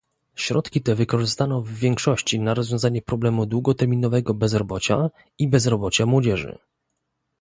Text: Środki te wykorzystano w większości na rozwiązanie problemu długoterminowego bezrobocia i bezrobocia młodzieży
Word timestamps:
Środki 0.35 0.81
te 0.81 0.95
wykorzystano 0.95 1.61
w 1.61 1.69
większości 1.71 2.39
na 2.39 2.53
rozwiązanie 2.53 3.01
problemu 3.01 3.45
długoterminowego 3.45 4.33
bezrobocia 4.33 5.09
i 5.37 5.47
bezrobocia 5.47 6.05
młodzieży 6.05 6.57